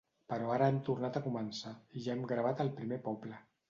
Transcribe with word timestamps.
Però 0.31 0.47
ara 0.53 0.69
hem 0.73 0.79
tornat 0.87 1.21
a 1.21 1.23
començar 1.27 1.75
i 2.01 2.07
ja 2.09 2.17
hem 2.19 2.29
gravat 2.35 2.69
el 2.69 2.77
primer 2.83 3.05
poble. 3.11 3.45